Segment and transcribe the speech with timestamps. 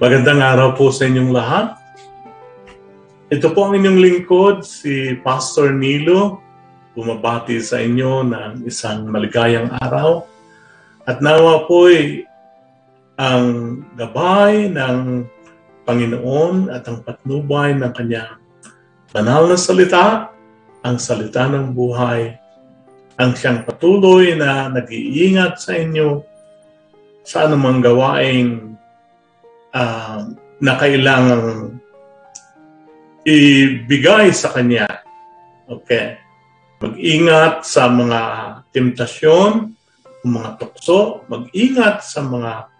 [0.00, 1.76] Magandang araw po sa inyong lahat.
[3.28, 6.40] Ito po ang inyong lingkod, si Pastor Nilo,
[6.96, 10.24] bumabati sa inyo ng isang maligayang araw.
[11.04, 12.24] At nawa po ay
[13.20, 13.44] ang
[13.92, 15.28] gabay ng
[15.84, 18.40] Panginoon at ang patnubay ng kanyang
[19.12, 20.32] banal na salita,
[20.80, 22.40] ang salita ng buhay,
[23.20, 26.24] ang siyang patuloy na nag-iingat sa inyo
[27.20, 28.79] sa anumang gawaing
[29.74, 31.80] uh, na kailangang
[33.24, 34.88] ibigay sa kanya.
[35.68, 36.18] Okay.
[36.80, 38.20] Mag-ingat sa mga
[38.72, 39.76] temptasyon,
[40.24, 42.72] mga tukso, mag-ingat sa mga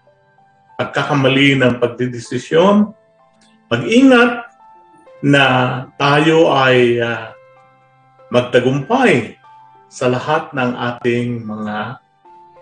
[0.80, 2.88] pagkakamali ng pagdidesisyon,
[3.68, 4.48] mag-ingat
[5.20, 5.44] na
[6.00, 7.36] tayo ay uh,
[8.32, 9.36] magtagumpay
[9.92, 12.00] sa lahat ng ating mga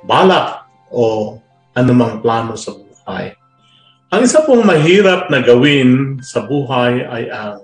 [0.03, 1.37] balak o
[1.79, 3.39] anumang plano sa buhay.
[4.09, 7.61] Ang isa pong mahirap na gawin sa buhay ay ang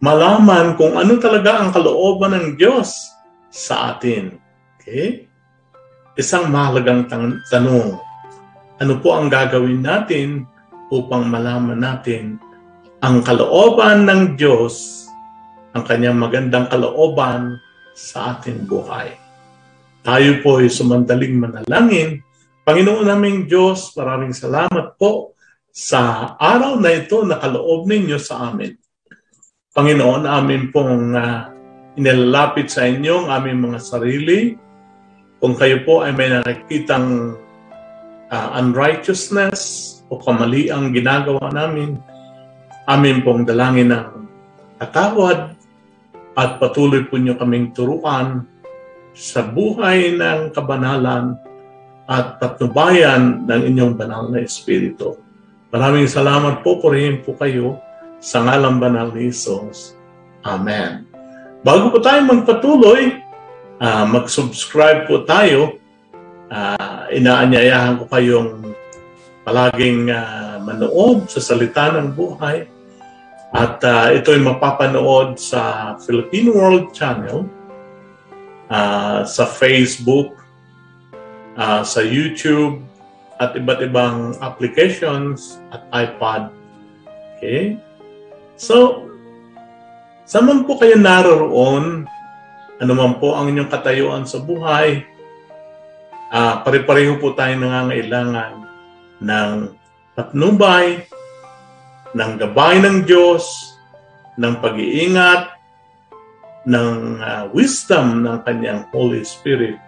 [0.00, 3.12] malaman kung ano talaga ang kalooban ng Diyos
[3.52, 4.40] sa atin.
[4.80, 5.28] Okay?
[6.16, 8.00] Isang mahalagang tan- tanong.
[8.80, 10.48] Ano po ang gagawin natin
[10.88, 12.40] upang malaman natin
[13.04, 15.04] ang kalooban ng Diyos,
[15.76, 17.60] ang kanyang magandang kalooban
[17.92, 19.12] sa ating buhay?
[20.00, 22.24] Tayo po ay sumandaling manalangin
[22.70, 25.34] Panginoon naming Diyos, maraming salamat po
[25.74, 28.78] sa araw na ito na kaloob ninyo sa amin.
[29.74, 31.50] Panginoon, amin pong uh,
[31.98, 34.54] inilalapit sa inyo ang aming mga sarili.
[35.42, 37.34] Kung kayo po ay may nakikitang
[38.30, 39.58] uh, unrighteousness
[40.06, 41.98] o kamali ang ginagawa namin,
[42.86, 44.30] amin pong dalangin ng
[44.78, 45.58] katawad
[46.38, 48.46] at patuloy po nyo kaming turuan
[49.10, 51.49] sa buhay ng kabanalan
[52.10, 55.14] at patnubayan ng inyong banal na Espiritu.
[55.70, 57.78] Maraming salamat po, purihin po kayo
[58.18, 59.94] sa ngalang banal ni Jesus.
[60.42, 61.06] Amen.
[61.62, 63.14] Bago po tayo magpatuloy,
[63.78, 65.78] uh, mag-subscribe po tayo.
[66.50, 68.74] Uh, inaanyayahan ko kayong
[69.46, 72.66] palaging uh, manood sa salita ng buhay.
[73.54, 77.46] At uh, ito ay mapapanood sa Philippine World Channel,
[78.66, 80.39] uh, sa Facebook,
[81.56, 82.82] uh, sa YouTube
[83.40, 86.52] at iba't ibang applications at iPad.
[87.38, 87.80] Okay?
[88.60, 89.08] So,
[90.28, 92.04] saan man po kayo naroon,
[92.76, 95.08] ano man po ang inyong katayuan sa buhay,
[96.28, 98.68] uh, pare-pareho po tayo nangangailangan
[99.24, 99.52] ng
[100.12, 101.08] patnubay,
[102.12, 103.48] ng gabay ng Diyos,
[104.36, 105.56] ng pag-iingat,
[106.68, 109.80] ng uh, wisdom ng kanyang Holy Spirit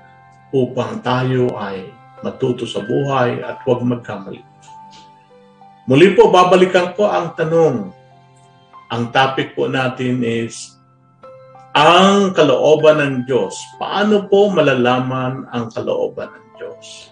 [0.52, 1.88] upang tayo ay
[2.22, 4.44] matuto sa buhay at huwag magkamali.
[5.90, 7.90] Muli po, babalikan ko ang tanong.
[8.92, 10.78] Ang topic po natin is
[11.72, 13.56] ang kalooban ng Diyos.
[13.80, 17.10] Paano po malalaman ang kalooban ng Diyos?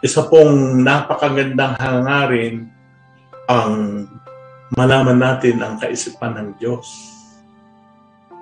[0.00, 2.70] Isa pong napakagandang hangarin
[3.50, 4.06] ang
[4.72, 6.86] malaman natin ang kaisipan ng Diyos.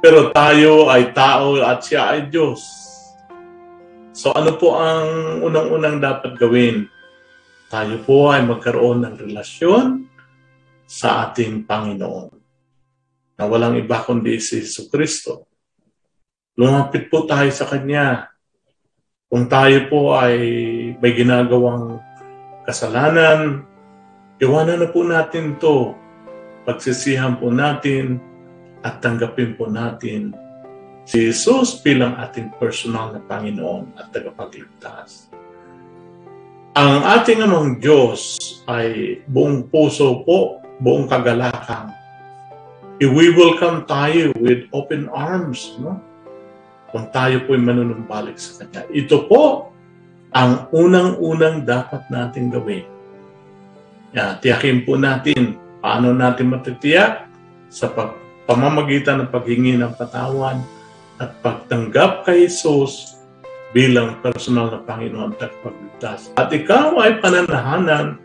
[0.00, 2.79] Pero tayo ay tao at siya ay Diyos.
[4.20, 6.92] So ano po ang unang-unang dapat gawin?
[7.72, 10.04] Tayo po ay magkaroon ng relasyon
[10.84, 12.28] sa ating Panginoon
[13.40, 15.48] na walang iba kundi si Jesus Kristo.
[16.52, 18.28] Lumapit po tayo sa Kanya.
[19.24, 20.36] Kung tayo po ay
[21.00, 21.96] may ginagawang
[22.68, 23.64] kasalanan,
[24.36, 25.96] iwanan na po natin to.
[26.68, 28.20] Pagsisihan po natin
[28.84, 30.36] at tanggapin po natin
[31.04, 35.30] si Jesus bilang ating personal na Panginoon at tagapagligtas.
[36.78, 38.38] Ang ating amang Diyos
[38.70, 41.90] ay buong puso po, buong kagalakang.
[43.00, 45.98] I-welcome tayo with open arms, no?
[46.94, 48.86] Kung tayo po'y manunumbalik sa Kanya.
[48.90, 49.70] Ito po
[50.30, 52.86] ang unang-unang dapat natin gawin.
[54.10, 57.30] Yeah, tiyakin po natin paano natin matitiyak
[57.70, 57.90] sa
[58.46, 60.62] pamamagitan ng paghingi ng patawan
[61.20, 63.20] at pagtanggap kay Jesus
[63.70, 66.34] bilang personal na Panginoon at pagligtas.
[66.34, 68.18] At ikaw ay pananahanan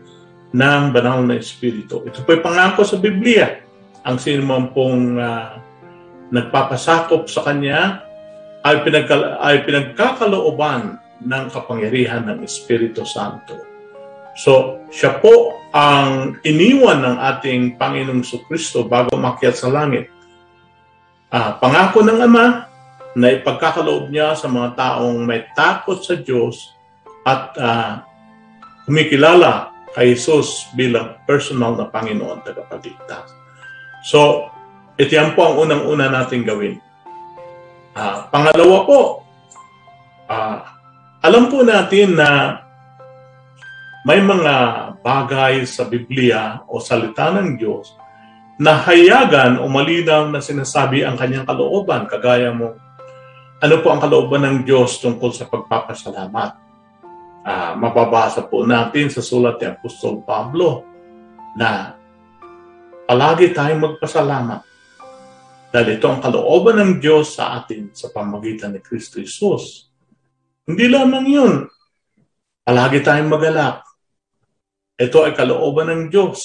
[0.50, 2.02] ng banal na Espiritu.
[2.02, 3.62] Ito po'y pangako sa Biblia.
[4.02, 5.60] Ang sino man pong uh,
[6.32, 8.02] nagpapasakop sa Kanya
[8.66, 13.54] ay, pinagka, ay pinagkakalooban ng kapangyarihan ng Espiritu Santo.
[14.36, 20.10] So, siya po ang iniwan ng ating Panginoong Kristo bago makyat sa langit.
[21.30, 22.65] Uh, pangako ng Ama,
[23.16, 26.76] na ipagkakaloob niya sa mga taong may takot sa Diyos
[27.24, 27.92] at uh,
[28.84, 33.32] kumikilala kay Jesus bilang personal na Panginoon tagapagligtas.
[34.04, 34.52] So,
[35.00, 36.76] ito yan po ang unang-una natin gawin.
[37.96, 39.00] Uh, pangalawa po,
[40.28, 40.60] uh,
[41.24, 42.60] alam po natin na
[44.04, 44.54] may mga
[45.00, 47.96] bagay sa Biblia o salita ng Diyos
[48.60, 52.76] na hayagan o malinaw na sinasabi ang kanyang kalooban, kagaya mo,
[53.56, 56.68] ano po ang kalooban ng Diyos tungkol sa pagpapasalamat.
[57.46, 60.82] Uh, mababasa po natin sa sulat ni Apostol Pablo
[61.54, 61.94] na
[63.06, 64.60] palagi tayong magpasalamat
[65.70, 69.88] dahil ito ang kalooban ng Diyos sa atin sa pamagitan ni Kristo Jesus.
[70.66, 71.54] Hindi lamang yun.
[72.66, 73.86] Palagi tayong magalak.
[74.98, 76.40] Ito ay kalooban ng Diyos.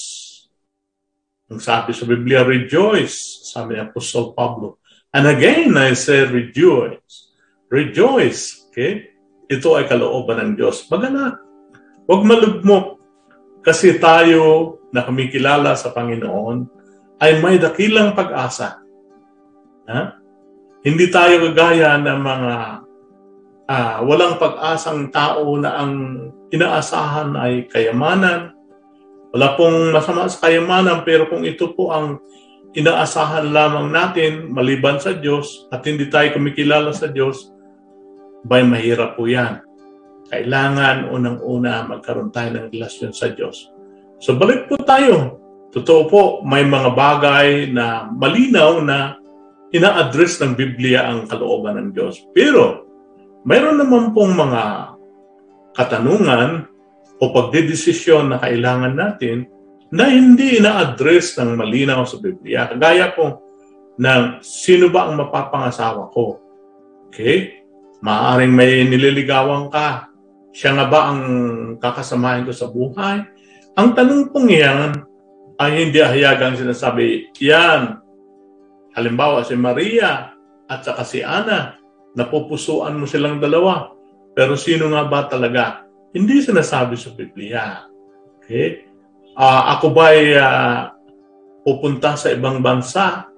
[1.50, 4.81] Ang sabi sa Biblia, rejoice, sabi ni Apostol Pablo.
[5.12, 7.36] And again, I say rejoice.
[7.68, 8.68] Rejoice.
[8.72, 9.12] Okay?
[9.52, 10.88] Ito ay kalooban ng Diyos.
[10.88, 11.36] Magalak.
[12.08, 12.96] Huwag malugmok.
[13.62, 16.66] Kasi tayo na kumikilala sa Panginoon
[17.22, 18.82] ay may dakilang pag-asa.
[19.86, 20.18] Ha?
[20.82, 22.54] Hindi tayo kagaya ng mga
[23.70, 25.92] uh, walang pag-asang tao na ang
[26.50, 28.56] inaasahan ay kayamanan.
[29.32, 32.18] Wala pong masama sa kayamanan pero kung ito po ang
[32.72, 37.52] inaasahan lamang natin maliban sa Diyos at hindi tayo kumikilala sa Diyos,
[38.44, 39.60] bay mahirap po yan.
[40.32, 43.68] Kailangan unang-una magkaroon tayo ng relasyon sa Diyos.
[44.22, 45.38] So balik po tayo.
[45.72, 49.16] Totoo po, may mga bagay na malinaw na
[49.72, 52.20] ina-address ng Biblia ang kalooban ng Diyos.
[52.36, 52.84] Pero
[53.48, 54.92] mayroon naman pong mga
[55.72, 56.68] katanungan
[57.20, 59.48] o pagdedesisyon na kailangan natin
[59.92, 62.64] na hindi ina-address ng malinaw sa Biblia.
[62.64, 63.44] Kagaya po
[64.00, 66.40] ng sino ba ang mapapangasawa ko?
[67.12, 67.60] Okay?
[68.00, 70.08] Maaring may nililigawan ka.
[70.52, 71.20] Siya nga ba ang
[71.76, 73.20] kakasamahin ko sa buhay?
[73.76, 74.96] Ang tanong pong yan
[75.60, 78.00] ay hindi hayagang sinasabi, yan,
[78.96, 80.32] halimbawa si Maria
[80.68, 81.76] at saka si Ana,
[82.16, 83.92] napupusuan mo silang dalawa.
[84.32, 85.84] Pero sino nga ba talaga?
[86.12, 87.84] Hindi sinasabi sa Biblia.
[88.40, 88.91] Okay?
[89.32, 90.92] Uh, ako ba ay uh,
[91.64, 93.32] pupunta sa ibang bansa?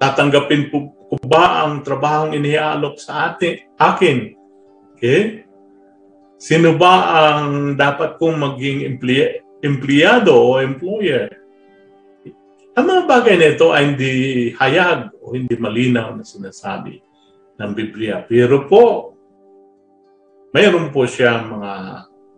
[0.00, 4.36] Tatanggapin po ko ba ang trabahong iniaalok sa atin, akin?
[4.92, 5.48] Okay?
[6.36, 11.32] Sino ba ang dapat kong maging empley- empleyado o employer?
[12.78, 14.12] Ang mga bagay na ito ay hindi
[14.54, 17.00] hayag o hindi malinaw na sinasabi
[17.58, 18.22] ng Biblia.
[18.22, 19.16] Pero po,
[20.54, 21.72] mayroon po siya mga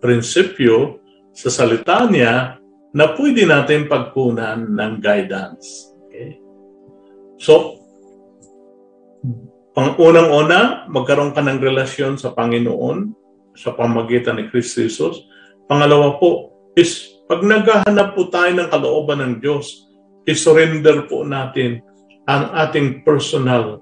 [0.00, 0.99] prinsipyo
[1.40, 2.60] sa salita niya
[2.92, 5.96] na pwede natin pagkunan ng guidance.
[6.04, 6.36] Okay?
[7.40, 7.80] So,
[9.72, 13.16] pang unang-una, magkaroon ka ng relasyon sa Panginoon
[13.56, 15.24] sa pamagitan ni Kristo Jesus.
[15.64, 19.88] Pangalawa po, is pag naghahanap po tayo ng kalooban ng Diyos,
[20.28, 21.80] isurrender po natin
[22.28, 23.80] ang ating personal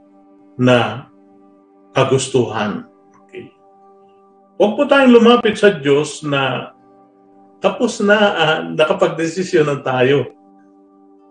[0.54, 1.10] na
[1.96, 2.86] kagustuhan.
[3.26, 3.50] Okay.
[4.60, 6.72] Huwag po tayong lumapit sa Diyos na
[7.58, 10.30] tapos na uh, nakapag-desisyon na tayo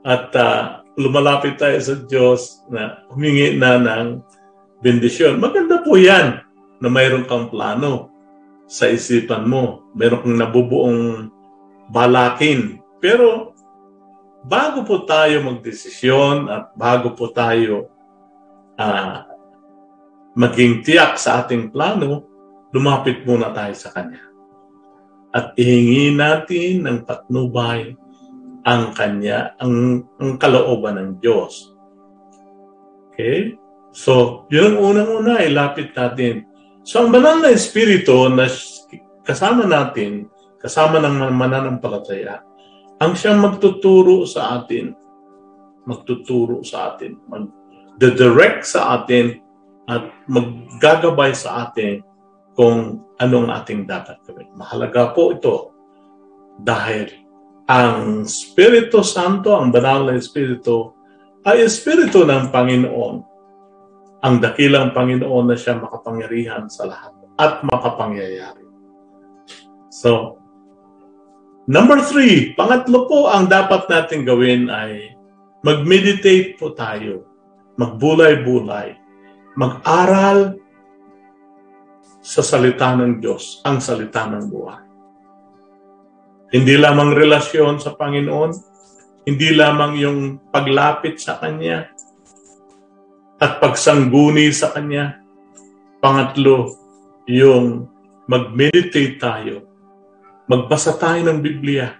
[0.03, 4.19] at uh, lumalapit tayo sa Diyos na humingi na ng
[4.81, 5.37] bendisyon.
[5.37, 6.41] Maganda po yan
[6.81, 8.11] na mayroon kang plano
[8.67, 9.87] sa isipan mo.
[9.93, 11.31] Mayroon kang nabubuong
[11.93, 12.81] balakin.
[12.99, 13.53] Pero
[14.43, 17.87] bago po tayo magdesisyon at bago po tayo
[18.75, 19.21] uh,
[20.37, 22.25] maging tiyak sa ating plano,
[22.73, 24.21] lumapit muna tayo sa Kanya.
[25.37, 27.93] At ihingi natin ng patnubay
[28.65, 31.77] ang Kanya, ang, ang kalooban ng Diyos.
[33.13, 33.53] Okay?
[33.93, 36.49] So, yun ang unang-una, ilapit natin.
[36.81, 38.49] So, ang banal na espiritu na
[39.21, 40.25] kasama natin,
[40.57, 42.41] kasama ng mananampalataya,
[42.97, 44.97] ang siyang magtuturo sa atin,
[45.85, 49.37] magtuturo sa atin, mag-direct sa atin
[49.85, 52.01] at maggagabay sa atin
[52.57, 54.49] kung anong ating dapat gawin.
[54.57, 55.71] Mahalaga po ito
[56.57, 57.05] dahil
[57.69, 60.97] ang Espiritu Santo, ang banal na Espiritu,
[61.45, 63.15] ay Espiritu ng Panginoon.
[64.25, 68.65] Ang dakilang Panginoon na siya makapangyarihan sa lahat at makapangyayari.
[69.93, 70.41] So,
[71.69, 75.13] number three, pangatlo po ang dapat natin gawin ay
[75.61, 77.29] mag-meditate po tayo,
[77.77, 78.97] magbulay-bulay
[79.57, 80.53] mag-aral
[82.19, 84.83] sa salita ng Diyos, ang salita ng buhay.
[86.53, 88.51] Hindi lamang relasyon sa Panginoon,
[89.27, 90.19] hindi lamang yung
[90.51, 91.91] paglapit sa Kanya
[93.37, 95.19] at pagsangguni sa Kanya.
[95.99, 96.71] Pangatlo,
[97.27, 97.91] yung
[98.29, 99.67] mag-meditate tayo
[100.47, 101.91] magbasa tayo ng Biblia.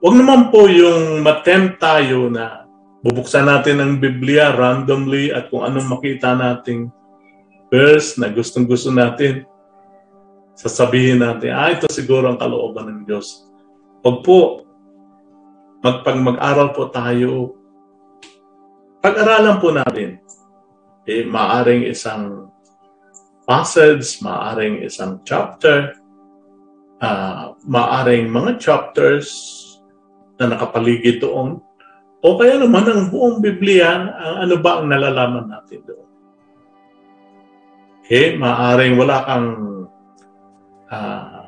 [0.00, 2.64] Huwag naman po yung matempt tayo na
[3.04, 6.88] bubuksan natin ang Biblia randomly at kung anong makita nating
[7.70, 9.46] verse na gustong gusto natin,
[10.58, 13.46] sasabihin natin, ah, ito siguro ang kalooban ng Diyos.
[14.02, 14.66] Huwag po,
[15.80, 17.56] magpag mag-aral po tayo,
[19.00, 20.20] pag-aralan po natin.
[21.08, 22.52] Eh, maaring isang
[23.48, 25.96] passage, maaring isang chapter,
[27.00, 29.26] uh, maaring mga chapters
[30.36, 31.58] na nakapaligid doon,
[32.20, 36.09] o kaya naman ang buong Biblia, ang ano ba ang nalalaman natin doon.
[38.10, 39.48] Okay, maaring wala kang
[40.90, 41.46] uh,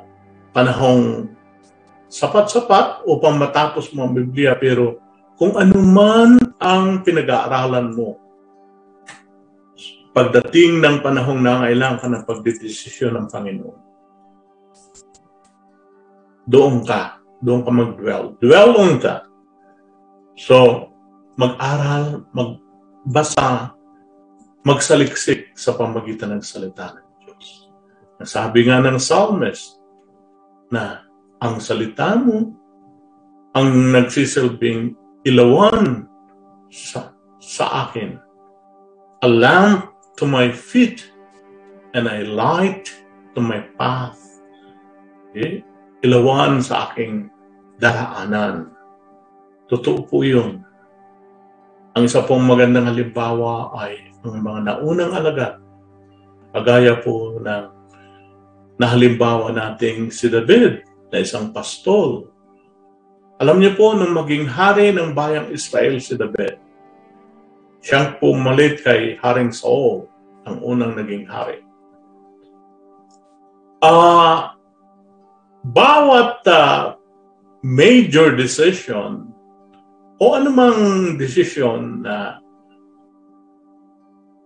[0.55, 1.27] panahong
[2.07, 5.03] sapat-sapat upang matapos mo ang Biblia, pero
[5.35, 8.15] kung ano man ang pinag-aaralan mo,
[10.15, 13.79] pagdating ng panahong nangailangan ka ng pagdedesisyon ng Panginoon,
[16.47, 17.19] doon ka.
[17.43, 18.39] Doon ka mag-dwell.
[18.39, 19.27] Dwell on that.
[20.39, 20.87] So,
[21.35, 23.75] mag-aral, magbasa,
[24.63, 27.71] magsaliksik sa pamagitan ng salita ng Diyos.
[28.23, 29.83] Nasabi nga ng psalmist
[30.71, 31.03] na
[31.43, 32.55] ang salita mo
[33.53, 36.09] ang nagsisilbing ilawan
[36.73, 38.17] sa, sa akin.
[39.23, 41.05] A lamp to my feet
[41.93, 42.89] and a light
[43.37, 44.19] to my path.
[45.31, 45.67] Okay?
[46.03, 47.31] ilawan sa aking
[47.79, 48.75] daraanan.
[49.71, 50.67] Totoo po yun.
[51.95, 55.59] Ang isa pong magandang halimbawa ay ang mga naunang alaga.
[56.55, 57.65] Kagaya po ng
[58.79, 62.31] nahalimbawa nating si David na isang pastol.
[63.43, 66.63] Alam niyo po, nung maging hari ng bayang Israel si David,
[67.83, 70.07] siyang pumalit kay Haring Saul,
[70.47, 71.63] ang unang naging hari.
[73.83, 74.55] Uh,
[75.67, 76.95] bawat uh,
[77.67, 79.31] major decision
[80.23, 82.39] o anumang desisyon na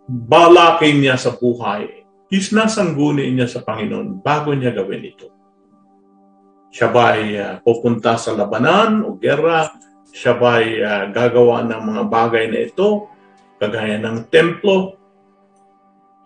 [0.06, 5.28] balakin niya sa buhay, isnasangguni niya sa Panginoon bago niya gawin ito.
[6.70, 9.70] Siya ba'y uh, pupunta sa labanan o gera?
[10.10, 13.10] Siya ba'y uh, gagawa ng mga bagay na ito,
[13.58, 14.98] kagaya ng templo?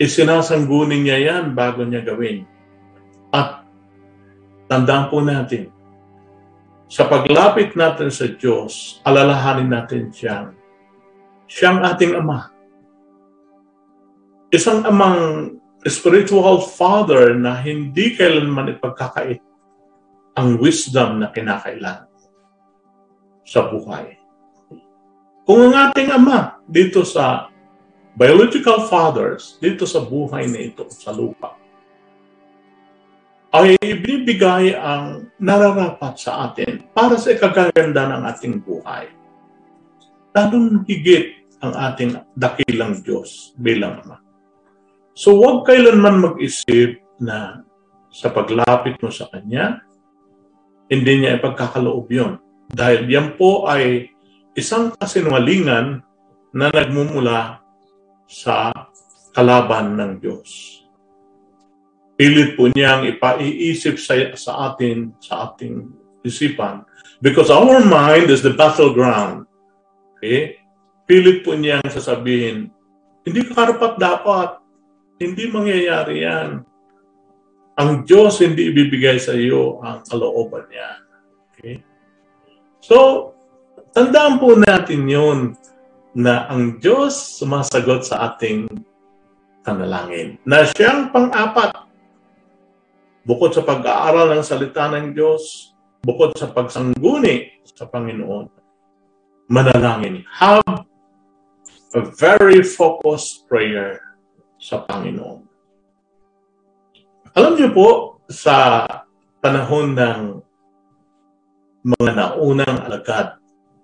[0.01, 2.49] Isinasangguni niya yan bago niya gawin.
[3.31, 3.61] At
[4.71, 5.67] Tandaan po natin,
[6.87, 10.55] sa paglapit natin sa Diyos, alalahanin natin siyang,
[11.51, 12.55] siyang ating Ama.
[14.50, 15.54] Isang amang
[15.87, 19.38] spiritual father na hindi kailanman ipagkakait
[20.35, 22.11] ang wisdom na kinakailangan
[23.47, 24.19] sa buhay.
[25.47, 27.50] Kung ang ating Ama dito sa
[28.14, 31.59] biological fathers, dito sa buhay na ito, sa lupa,
[33.50, 39.11] ay ibibigay ang nararapat sa atin para sa ikagaganda ng ating buhay.
[40.30, 44.20] Lalong higit ang ating dakilang Diyos bilang Ama.
[45.14, 47.64] So huwag kailanman mag-isip na
[48.11, 49.83] sa paglapit mo sa Kanya,
[50.90, 52.40] hindi niya ipagkakaloob yun.
[52.71, 54.11] Dahil yan po ay
[54.59, 56.02] isang kasinungalingan
[56.50, 57.62] na nagmumula
[58.26, 58.75] sa
[59.31, 60.81] kalaban ng Diyos
[62.21, 65.88] pilit po niyang ipaiisip sa, sa atin, sa ating
[66.21, 66.85] isipan.
[67.25, 69.49] Because our mind is the battleground.
[70.21, 70.61] Okay?
[71.09, 72.69] Pilit po niyang sasabihin,
[73.25, 74.60] hindi ka karapat dapat.
[75.21, 76.65] Hindi mangyayari yan.
[77.77, 80.91] Ang Diyos hindi ibibigay sa iyo ang kalooban niya.
[81.53, 81.85] Okay?
[82.81, 83.29] So,
[83.93, 85.53] tandaan po natin yun
[86.17, 88.65] na ang Diyos sumasagot sa ating
[89.61, 90.41] panalangin.
[90.49, 91.85] Na siyang pang-apat
[93.29, 98.49] bukod sa pag-aaral ng salita ng Diyos, bukod sa pagsangguni sa Panginoon,
[99.53, 100.25] manalangin.
[100.33, 100.65] Have
[101.93, 104.10] a very focused prayer
[104.61, 105.40] sa Panginoon.
[107.33, 107.88] Alam niyo po,
[108.31, 108.85] sa
[109.40, 110.21] panahon ng
[111.83, 113.40] mga naunang alagad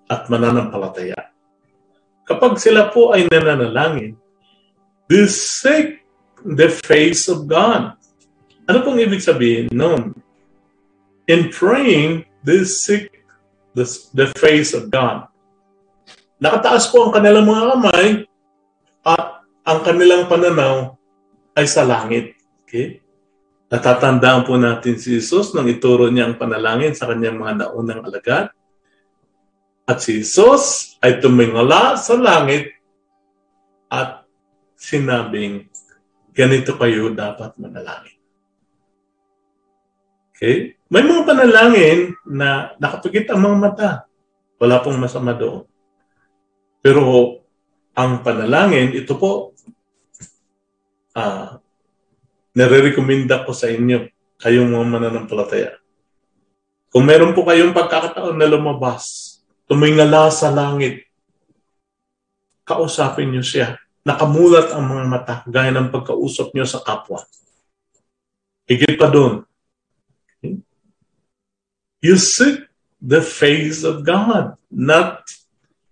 [0.07, 1.33] at mananampalataya,
[2.29, 4.15] kapag sila po ay nananalangin,
[5.09, 6.05] they seek
[6.45, 7.97] the face of God.
[8.69, 10.13] Ano pong ibig sabihin nun?
[11.27, 13.11] In praying, they seek
[13.75, 15.27] the, the face of God.
[16.37, 18.09] Nakataas po ang kanilang mga kamay
[19.07, 19.36] at
[19.67, 20.95] ang kanilang pananaw
[21.59, 22.39] ay sa langit.
[22.63, 23.03] Okay?
[23.67, 28.55] Natatandaan po natin si Jesus nang ituro niya ang panalangin sa kanyang mga naunang alagad.
[29.91, 32.79] At si Jesus ay tumingala sa langit
[33.91, 34.23] at
[34.79, 35.67] sinabing,
[36.31, 38.19] ganito kayo dapat manalangin.
[40.31, 40.79] Okay?
[40.87, 43.91] May mga panalangin na nakapikit ang mga mata.
[44.63, 45.67] Wala pong masama doon.
[46.79, 47.03] Pero
[47.97, 49.56] ang panalangin, ito po,
[51.17, 51.57] ah,
[52.53, 55.73] nare-recommenda ko sa inyo, kayong mga mananampalataya.
[56.93, 61.09] Kung meron po kayong pagkakataon na lumabas, tumingala sa langit,
[62.69, 63.81] kausapin niyo siya.
[64.07, 67.25] Nakamulat ang mga mata, gaya ng pagkausap niyo sa kapwa.
[68.69, 69.43] Higit pa doon,
[72.05, 72.69] You seek
[73.03, 75.27] the face of God, not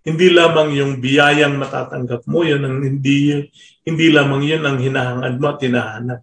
[0.05, 3.41] hindi lamang yung biyayang matatanggap mo, yun ang hindi,
[3.81, 6.21] hindi lamang yun ang hinahangad mo at hinahanap,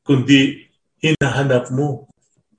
[0.00, 0.64] kundi
[1.04, 2.08] hinahanap mo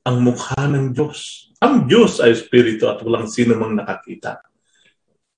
[0.06, 1.50] ang mukha ng Diyos.
[1.58, 4.46] Ang Diyos ay Espiritu at walang sino mang nakakita.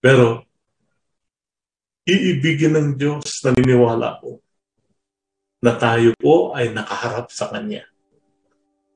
[0.04, 0.44] Pero,
[2.04, 4.44] iibigin ng Diyos, naniniwala ko,
[5.62, 7.88] na tayo po ay nakaharap sa Kanya.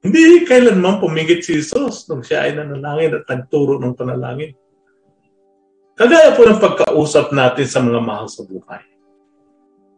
[0.06, 4.54] Hindi kailanman pumigit si Jesus nung siya ay nanalangin at nagturo ng panalangin.
[5.95, 8.83] Kagaya po ng pagkausap natin sa mga mahal sa buhay.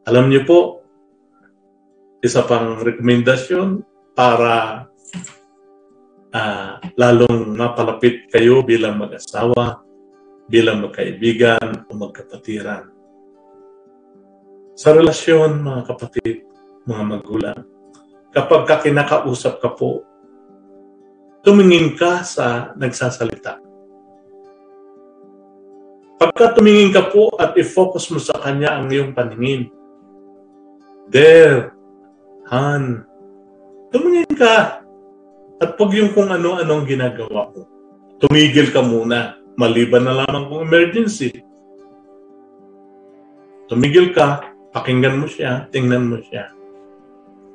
[0.05, 0.59] Alam niyo po,
[2.21, 3.81] isa pang rekomendasyon
[4.13, 4.85] para
[6.37, 9.81] uh, lalong mapalapit kayo bilang mag-asawa,
[10.45, 12.93] bilang magkaibigan o magkapatiran.
[14.77, 16.45] Sa relasyon, mga kapatid,
[16.85, 17.61] mga magulang,
[18.29, 20.05] kapag ka kinakausap ka po,
[21.41, 23.66] tumingin ka sa nagsasalita.
[26.17, 29.69] Pagka tumingin ka po at i-focus mo sa kanya ang iyong paningin,
[31.13, 31.77] there,
[32.49, 33.05] han,
[33.93, 34.81] tumingin ka.
[35.57, 37.65] At pag yung kung ano-ano ang ginagawa mo,
[38.21, 41.33] tumigil ka muna, maliban na lamang kung emergency.
[43.69, 44.41] Tumigil ka,
[44.73, 46.49] pakinggan mo siya, tingnan mo siya.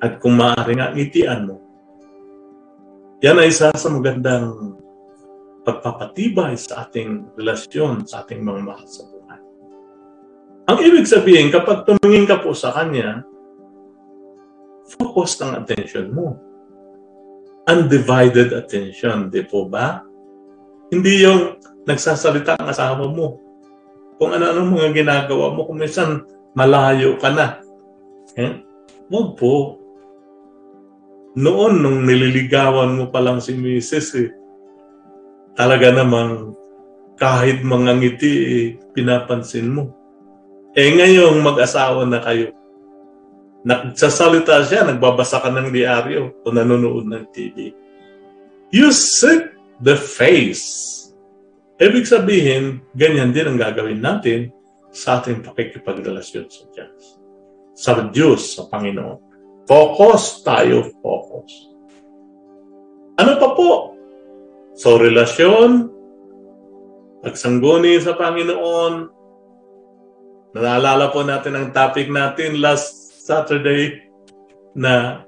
[0.03, 1.63] At kung maaari nga, ngitian mo.
[3.23, 4.82] Yan ay isa sa magandang
[5.63, 9.41] pagpapatibay sa ating relasyon sa ating mga mahal sa buhay.
[10.71, 13.23] Ang ibig sabihin, kapag tumingin ka po sa Kanya,
[14.99, 16.39] focus ng attention mo.
[17.67, 20.03] Undivided attention, di po ba?
[20.91, 23.39] Hindi yung nagsasalita ang asawa mo.
[24.19, 27.59] Kung ano-ano mga ginagawa mo, kung minsan malayo ka na.
[28.39, 28.63] Eh?
[29.11, 29.83] Huwag po
[31.33, 34.09] noon nung nililigawan mo pa lang si Mrs.
[34.21, 34.31] Eh,
[35.53, 36.57] talaga namang
[37.21, 39.93] kahit mga ngiti eh, pinapansin mo.
[40.73, 42.51] Eh ngayong mag-asawa na kayo,
[43.63, 47.71] nagsasalita siya, nagbabasa ka ng diaryo o nanonood ng TV.
[48.73, 49.53] You seek
[49.85, 50.89] the face.
[51.77, 54.49] Ibig sabihin, ganyan din ang gagawin natin
[54.93, 57.03] sa ating pakikipagrelasyon sa Diyos.
[57.77, 59.19] Sa Diyos, sa Panginoon.
[59.69, 61.53] Focus tayo, focus.
[63.21, 63.92] Ano pa po?
[64.73, 65.93] So, relasyon,
[67.21, 69.13] pagsangguni sa Panginoon,
[70.57, 74.09] naalala po natin ang topic natin last Saturday
[74.73, 75.25] na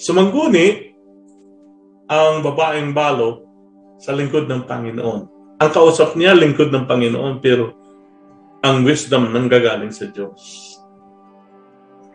[0.00, 0.96] sumangguni
[2.08, 3.44] ang babaeng balo
[4.00, 5.20] sa lingkod ng Panginoon.
[5.56, 7.76] Ang kausap niya, lingkod ng Panginoon, pero
[8.64, 10.40] ang wisdom nang gagaling sa Diyos.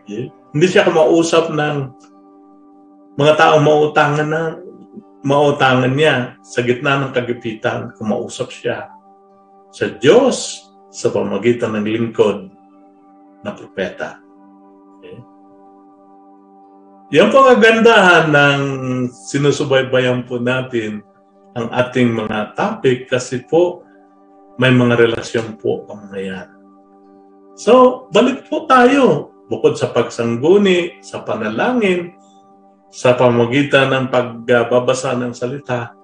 [0.01, 0.33] Okay?
[0.51, 1.77] Hindi siya kumausap ng
[3.17, 4.43] mga taong mautangan na
[5.21, 7.93] mautangan niya sa gitna ng kagipitan.
[7.97, 8.89] Kumausap siya
[9.71, 12.51] sa Diyos sa pamagitan ng lingkod
[13.41, 14.19] na propeta.
[14.99, 15.17] Okay?
[17.15, 18.61] Yan po kagandahan ng
[19.11, 21.03] sinusubaybayan po natin
[21.55, 23.83] ang ating mga topic kasi po
[24.55, 26.11] may mga relasyon po ang.
[27.59, 32.15] So, balik po tayo bukod sa pagsangguni, sa panalangin,
[32.91, 35.95] sa pamagitan ng pagbabasa ng salita,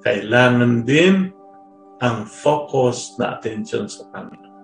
[0.00, 1.28] kailangan din
[2.00, 4.56] ang focus na attention sa Panginoon.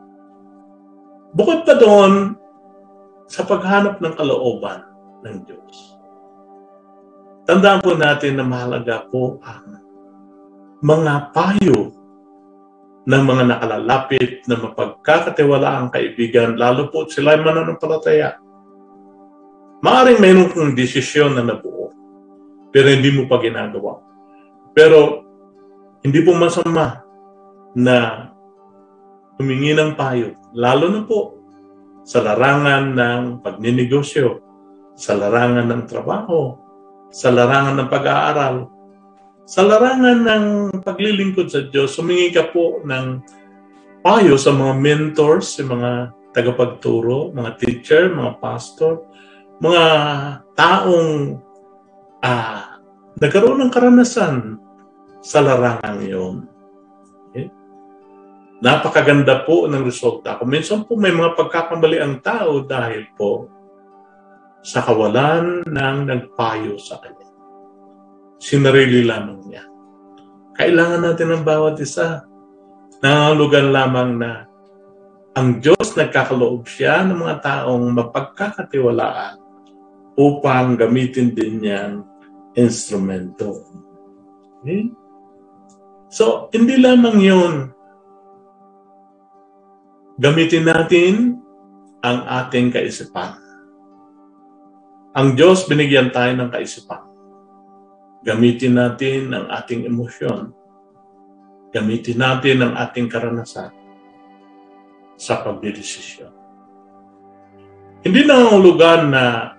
[1.34, 2.38] Bukod pa doon,
[3.28, 4.84] sa paghanap ng kalooban
[5.24, 5.96] ng Diyos.
[7.44, 9.80] Tandaan po natin na mahalaga po ang
[10.84, 11.92] mga payo
[13.04, 18.40] ng mga nakalalapit na mapagkakatiwala ang kaibigan, lalo po sila ay mananampalataya.
[19.84, 21.92] Maaring mayroon kong desisyon na nabuo,
[22.72, 24.00] pero hindi mo pa ginagawa.
[24.72, 25.20] Pero
[26.00, 27.04] hindi po masama
[27.76, 28.32] na
[29.36, 31.36] humingi ng payo, lalo na po
[32.00, 34.40] sa larangan ng pagninegosyo,
[34.96, 36.56] sa larangan ng trabaho,
[37.12, 38.56] sa larangan ng pag-aaral,
[39.44, 40.44] sa larangan ng
[40.80, 43.20] paglilingkod sa Diyos, humingi ka po ng
[44.00, 49.04] payo sa mga mentors, sa mga tagapagturo, mga teacher, mga pastor,
[49.64, 49.86] mga
[50.52, 51.40] taong
[52.20, 52.62] uh,
[53.16, 54.60] nagkaroon ng karanasan
[55.24, 56.44] sa larangan yun.
[57.32, 57.48] Okay?
[58.60, 60.36] Napakaganda po ng resulta.
[60.36, 63.48] Kung minsan po may mga pagkakamali ang tao dahil po
[64.60, 67.28] sa kawalan ng nagpayo sa kanya.
[68.40, 69.64] Sinarili lamang niya.
[70.60, 72.24] Kailangan natin ng bawat isa.
[73.00, 74.32] Nangangulugan lamang na
[75.36, 79.43] ang Diyos nagkakaloob siya ng mga taong mapagkakatiwalaan
[80.14, 82.06] upang gamitin din niyang
[82.54, 83.66] instrumento.
[84.62, 84.90] Okay?
[86.10, 87.54] So, hindi lamang yun.
[90.14, 91.42] Gamitin natin
[91.98, 93.34] ang ating kaisipan.
[95.14, 97.02] Ang Diyos binigyan tayo ng kaisipan.
[98.22, 100.54] Gamitin natin ang ating emosyon.
[101.74, 103.74] Gamitin natin ang ating karanasan
[105.18, 106.30] sa pagdidesisyon.
[108.06, 109.53] Hindi na ang lugar na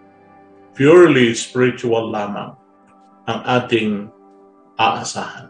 [0.75, 2.53] purely spiritual lamang
[3.25, 4.11] ang ating
[4.75, 5.49] aasahan.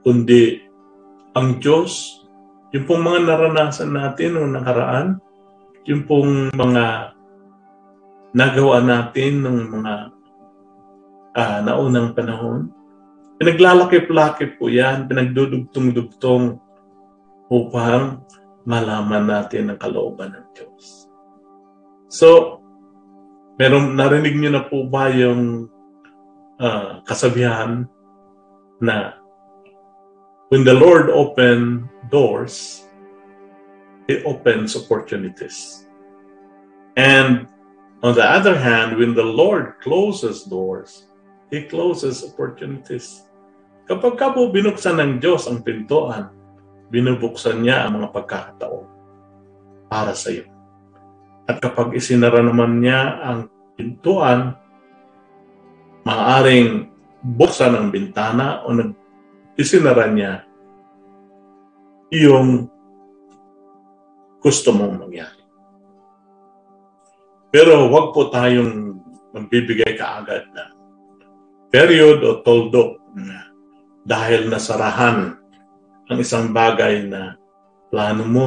[0.00, 0.64] Kundi
[1.36, 2.24] ang Diyos,
[2.72, 5.08] yung pong mga naranasan natin noong nakaraan,
[5.84, 7.12] yung pong mga
[8.30, 9.94] nagawa natin ng mga
[11.34, 12.70] uh, naunang panahon,
[13.42, 16.62] pinaglalakip-lakip po yan, pinagdudugtong-dugtong
[17.50, 18.22] upang
[18.62, 21.10] malaman natin ang kalooban ng Diyos.
[22.06, 22.59] So,
[23.60, 25.68] meron narinig niyo na po ba yung
[26.56, 27.84] uh, kasabihan
[28.80, 29.20] na
[30.48, 32.88] when the Lord open doors,
[34.08, 35.84] He opens opportunities.
[36.96, 37.46] And
[38.00, 41.04] on the other hand, when the Lord closes doors,
[41.52, 43.28] He closes opportunities.
[43.84, 46.32] Kapag ka po binuksan ng Diyos ang pintuan,
[46.88, 48.88] binubuksan niya ang mga pagkakataon
[49.92, 50.59] para sa iyo.
[51.50, 54.54] At kapag isinara naman niya ang pintuan,
[56.06, 56.86] maaaring
[57.26, 58.94] buksan ang bintana o nag
[59.58, 60.46] isinara niya
[62.14, 62.70] yung
[64.38, 65.42] gusto mong mangyari.
[67.50, 69.02] Pero wag po tayong
[69.34, 70.70] magbibigay kaagad na
[71.74, 73.50] period o toldok na
[74.06, 75.34] dahil nasarahan
[76.06, 77.34] ang isang bagay na
[77.90, 78.46] plano mo.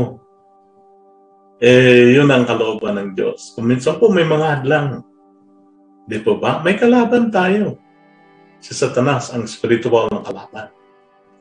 [1.63, 3.56] Eh, yun ang kalooban ng Diyos.
[3.56, 4.99] Kung minsan po may mga hadlang.
[6.04, 6.60] Di po ba?
[6.60, 7.80] May kalaban tayo.
[8.60, 10.67] Si Satanas ang spiritual na kalaban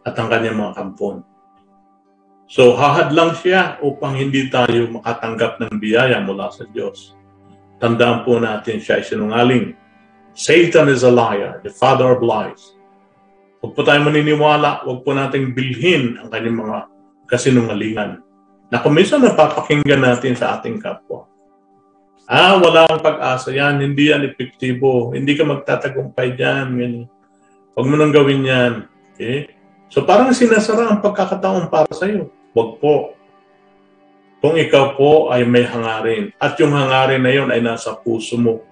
[0.06, 1.26] at ang kanyang mga kampon.
[2.46, 7.18] So, hahadlang siya upang hindi tayo makatanggap ng biyaya mula sa Diyos.
[7.82, 9.74] Tandaan po natin siya ay sinungaling.
[10.38, 12.78] Satan is a liar, the father of lies.
[13.58, 16.78] Huwag po tayo maniniwala, huwag po nating bilhin ang kanyang mga
[17.26, 18.22] kasinungalingan
[18.72, 21.28] na kung minsan napapakinggan natin sa ating kapwa.
[22.24, 27.04] Ah, wala ang pag-asa yan, hindi yan epektibo, hindi ka magtatagumpay dyan.
[27.76, 28.72] Huwag mo nang gawin yan.
[29.12, 29.52] Okay?
[29.92, 32.32] So parang sinasara ang pagkakataon para sa iyo.
[32.56, 33.12] Huwag po.
[34.40, 38.64] Kung ikaw po ay may hangarin at yung hangarin na yon ay nasa puso mo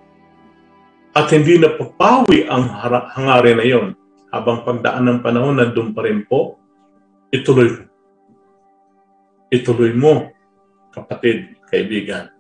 [1.13, 2.71] at hindi na papawi ang
[3.15, 3.87] hangarin na yon
[4.31, 6.57] habang pagdaan ng panahon nandun pa rin po,
[7.35, 7.89] ituloy.
[9.51, 10.31] Ituloy mo,
[10.95, 12.31] kapatid, kaibigan.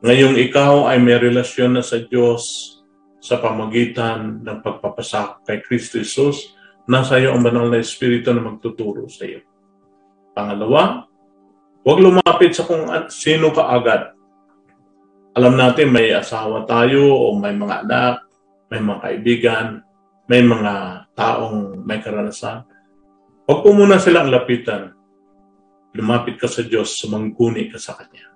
[0.00, 2.76] Ngayong ikaw ay may relasyon na sa Diyos
[3.20, 6.56] sa pamagitan ng pagpapasak kay Kristo Jesus,
[6.88, 9.44] nasa iyo ang banal na Espiritu na magtuturo sa iyo.
[10.32, 11.04] Pangalawa,
[11.84, 14.12] huwag lumapit sa kung sino ka agad.
[15.36, 18.24] Alam natin may asawa tayo o may mga anak,
[18.68, 19.66] may mga kaibigan,
[20.28, 22.68] may mga taong may karanasan.
[23.48, 24.99] Huwag po muna silang lapitan.
[25.96, 28.30] Lumapit ka sa Diyos, sumangguni ka sa Kanya.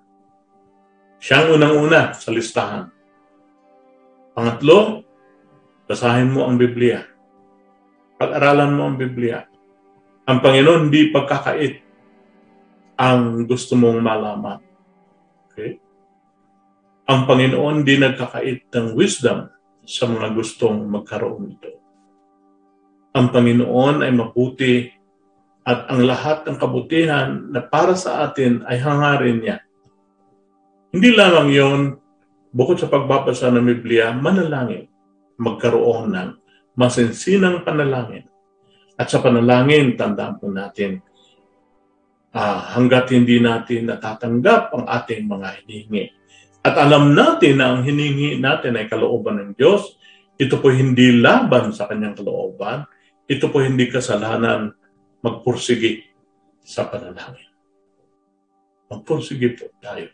[1.19, 2.91] Siya ang unang-una sa listahan.
[4.35, 5.01] Pangatlo,
[5.87, 7.15] basahin mo ang Biblia
[8.15, 9.43] pag-aralan mo ang Biblia.
[10.25, 11.83] Ang Panginoon hindi pagkakait
[12.95, 14.59] ang gusto mong malaman.
[15.51, 15.77] Okay?
[17.11, 19.51] Ang Panginoon hindi nagkakait ng wisdom
[19.85, 21.71] sa mga gustong magkaroon nito.
[23.13, 24.89] Ang Panginoon ay mabuti
[25.65, 29.57] at ang lahat ng kabutihan na para sa atin ay hangarin niya.
[30.93, 31.81] Hindi lamang yon
[32.53, 34.85] bukod sa pagbabasa ng Biblia, manalangin,
[35.41, 36.29] magkaroon ng
[36.77, 38.29] masinsinang panalangin.
[38.95, 41.01] At sa panalangin, tandaan po natin,
[42.31, 46.05] uh, hanggat hindi natin natatanggap ang ating mga hinihingi.
[46.61, 49.97] At alam natin na ang hinihingi natin ay kalooban ng Diyos,
[50.37, 52.85] ito po hindi laban sa kanyang kalooban,
[53.25, 54.84] ito po hindi kasalanan
[55.25, 56.05] magpursigi
[56.61, 57.49] sa panalangin.
[58.93, 60.13] Magpursigi po tayo.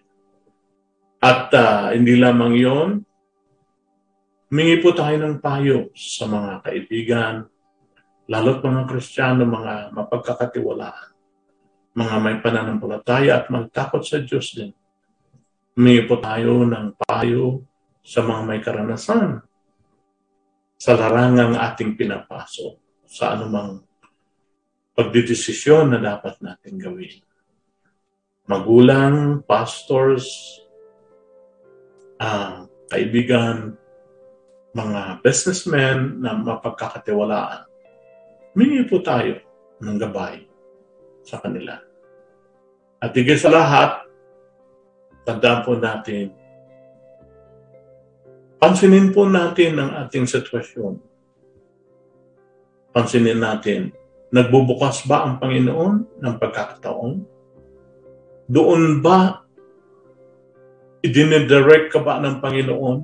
[1.20, 2.90] At uh, hindi lamang yon,
[4.52, 7.48] Humingi po tayo ng payo sa mga kaibigan,
[8.28, 11.16] lalo't mga Kristiyano, mga mapagkakatiwalaan,
[11.96, 14.76] mga may pananampalataya at magtakot sa Diyos din.
[15.72, 17.64] Humingi po tayo ng payo
[18.04, 19.40] sa mga may karanasan
[20.76, 22.76] sa larangang ating pinapasok
[23.08, 23.80] sa anumang
[24.96, 27.24] pagdidesisyon na dapat natin gawin.
[28.48, 30.28] Magulang, pastors,
[32.20, 33.80] uh, kaibigan,
[34.72, 37.68] mga businessmen na mapagkakatiwalaan,
[38.52, 39.40] humingi po tayo
[39.80, 40.44] ng gabay
[41.24, 41.80] sa kanila.
[43.02, 44.06] At higit sa lahat,
[45.24, 46.36] tandaan po natin,
[48.62, 51.02] pansinin po natin ang ating sitwasyon.
[52.92, 53.96] Pansinin natin,
[54.32, 57.12] nagbubukas ba ang Panginoon ng pagkakataon?
[58.52, 59.44] Doon ba
[61.04, 62.98] idinidirect ka ba ng Panginoon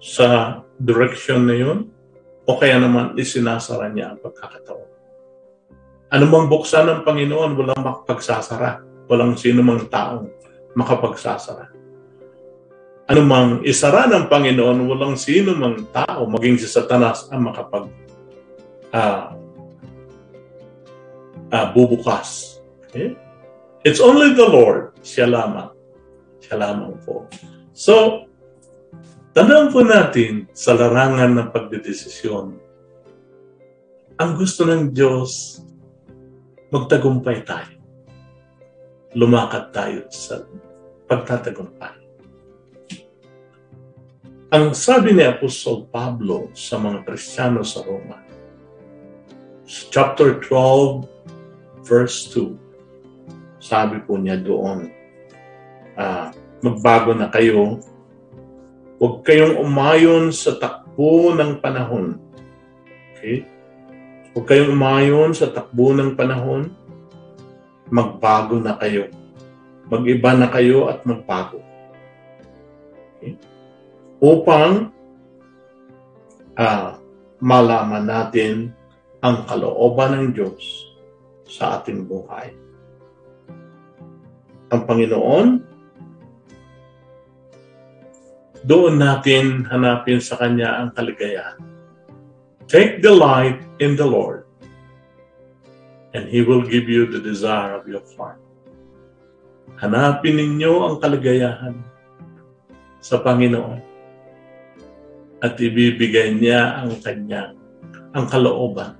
[0.00, 1.78] sa direction na yun
[2.46, 4.88] o kaya naman isinasara niya ang pagkakataon.
[6.06, 8.86] Ano mang buksan ng Panginoon, walang makapagsasara.
[9.10, 10.30] Walang sino mang taong
[10.78, 11.74] makapagsasara.
[13.06, 17.90] Ano mang isara ng Panginoon, walang sino mang tao, maging si Satanas, ang makapag
[18.94, 19.34] uh,
[21.56, 22.60] uh, bubukas.
[22.92, 23.16] Okay?
[23.88, 25.00] It's only the Lord.
[25.00, 25.72] Siya lamang.
[26.44, 27.24] Siya lamang po.
[27.72, 28.26] So,
[29.36, 32.56] Tandaan po natin sa larangan ng pagdedesisyon,
[34.16, 35.60] ang gusto ng Diyos,
[36.72, 37.76] magtagumpay tayo.
[39.12, 40.40] Lumakad tayo sa
[41.04, 42.00] pagtatagumpay.
[44.56, 48.16] Ang sabi ni Apostol Pablo sa mga Kristiyano sa Roma,
[49.68, 51.04] chapter 12,
[51.86, 54.90] verse 2, sabi po niya doon,
[55.94, 57.78] uh, magbago na kayo
[58.96, 62.16] Huwag kayong umayon sa takbo ng panahon.
[63.12, 63.44] Okay?
[64.32, 66.72] Huwag kayong umayon sa takbo ng panahon.
[67.92, 69.12] Magbago na kayo.
[69.92, 71.60] Mag-iba na kayo at magbago.
[73.20, 73.36] Okay?
[74.24, 74.96] Upang
[76.56, 76.96] uh,
[77.36, 78.72] malaman natin
[79.20, 80.85] ang kalooban ng Diyos
[81.46, 82.50] sa ating buhay.
[84.74, 85.48] Ang Panginoon
[88.66, 91.62] doon natin hanapin sa Kanya ang kaligayahan.
[92.66, 94.42] Take delight in the Lord,
[96.18, 98.42] and He will give you the desire of your heart.
[99.78, 101.78] Hanapin ninyo ang kaligayahan
[102.98, 103.78] sa Panginoon
[105.46, 107.54] at ibibigay niya ang kanyang,
[108.18, 108.98] ang kalooban,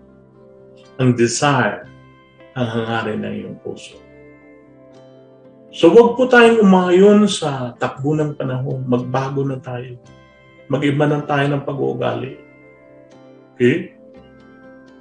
[1.02, 1.90] ang desire,
[2.56, 4.00] ang hangarin ng iyong puso.
[5.76, 8.88] So wag po tayong umayon sa takbo ng panahon.
[8.88, 10.00] Magbago na tayo.
[10.72, 12.32] Mag-iba na tayo ng pag-uugali.
[13.52, 13.92] Okay?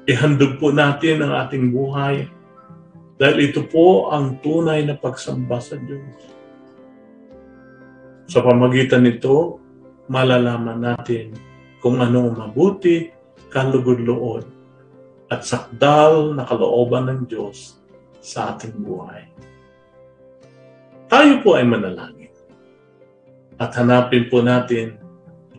[0.04, 2.28] Ihandog po natin ang ating buhay
[3.16, 6.36] dahil ito po ang tunay na pagsamba sa Diyos.
[8.28, 9.64] Sa pamagitan nito,
[10.12, 11.32] malalaman natin
[11.80, 13.08] kung ano ang mabuti,
[13.48, 14.44] kalugod-lood,
[15.30, 17.82] at sakdal na kalooban ng Diyos
[18.22, 19.26] sa ating buhay.
[21.10, 22.34] Tayo po ay manalangin.
[23.56, 25.00] At hanapin po natin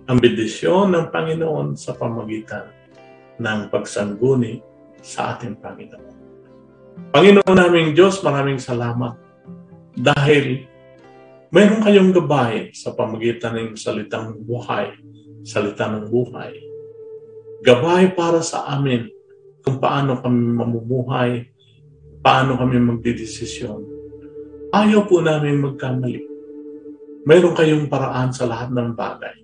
[0.07, 2.71] ang bendisyon ng Panginoon sa pamagitan
[3.43, 4.63] ng pagsangguni
[5.03, 6.15] sa ating Panginoon.
[7.11, 9.17] Panginoon naming Diyos, maraming salamat
[9.97, 10.69] dahil
[11.49, 14.93] mayroon kayong gabay sa pamagitan ng salitang buhay,
[15.41, 16.53] salita ng buhay.
[17.65, 19.16] Gabay para sa amin
[19.67, 21.31] kung paano kami mamumuhay,
[22.23, 23.97] paano kami magdidesisyon
[24.77, 26.21] Ayaw po namin magkamali.
[27.25, 29.37] Mayroon kayong paraan sa lahat ng bagay.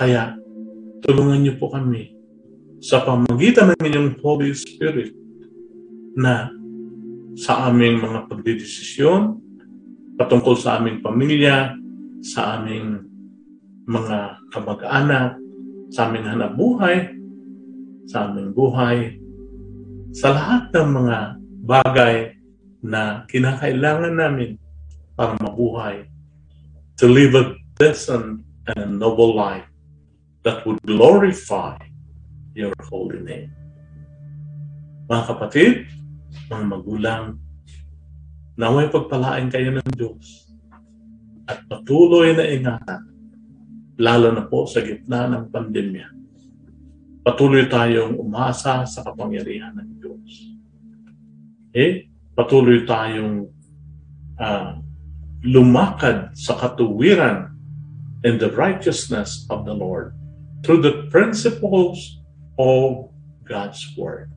[0.00, 0.32] Kaya,
[1.04, 2.16] tulungan niyo po kami
[2.80, 5.12] sa pamagitan ng inyong Holy Spirit
[6.16, 6.48] na
[7.36, 9.36] sa aming mga pagdidesisyon,
[10.16, 11.76] patungkol sa aming pamilya,
[12.24, 12.96] sa aming
[13.84, 15.36] mga kamag-anak,
[15.92, 17.12] sa aming hanap buhay,
[18.08, 19.19] sa aming buhay,
[20.10, 21.18] sa lahat ng mga
[21.66, 22.16] bagay
[22.82, 24.58] na kinakailangan namin
[25.14, 26.08] para mabuhay,
[26.98, 29.66] to live a pleasant and a noble life
[30.42, 31.76] that would glorify
[32.56, 33.52] your holy name.
[35.06, 35.74] Mga kapatid,
[36.50, 37.38] mga magulang,
[38.58, 40.50] naway pagpalain kayo ng Diyos
[41.46, 43.02] at patuloy na ingatan,
[43.98, 46.19] lalo na po sa gitna ng pandemya.
[47.20, 50.30] Patuloy tayong umasa sa kapangyarihan ng Diyos.
[51.70, 52.10] Okay?
[52.40, 53.52] patuloy tayong
[54.40, 54.80] uh,
[55.44, 57.52] lumakad sa katuwiran
[58.24, 60.16] and the righteousness of the Lord
[60.64, 62.20] through the principles
[62.56, 63.12] of
[63.44, 64.32] God's Word.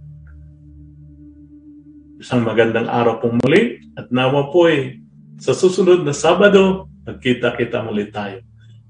[2.19, 4.99] Isang magandang araw pong muli at nawa po ay
[5.39, 8.43] sa susunod na Sabado, magkita-kita muli tayo.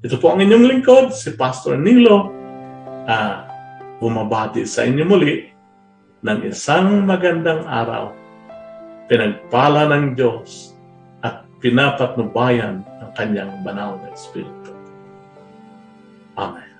[0.06, 2.30] Ito po ang inyong lingkod, si Pastor Nilo,
[3.10, 3.43] ah,
[4.04, 5.48] bumabati sa inyo muli
[6.20, 8.12] ng isang magandang araw.
[9.08, 10.76] Pinagpala ng Diyos
[11.24, 14.76] at pinapatnubayan ng kanyang banal na Espiritu.
[16.36, 16.73] Amen.